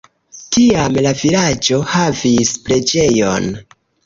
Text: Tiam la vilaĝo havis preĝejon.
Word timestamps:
Tiam 0.55 0.97
la 1.07 1.11
vilaĝo 1.19 1.77
havis 1.93 2.55
preĝejon. 2.65 3.49